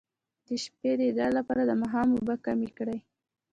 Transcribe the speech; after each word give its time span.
د 0.47 0.49
شپې 0.63 0.91
د 0.97 1.01
ادرار 1.09 1.31
لپاره 1.39 1.61
د 1.65 1.71
ماښام 1.81 2.07
اوبه 2.11 2.35
کمې 2.45 2.69
کړئ 2.77 2.99